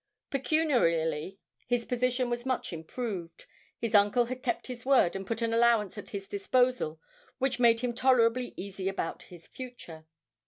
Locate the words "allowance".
5.53-5.95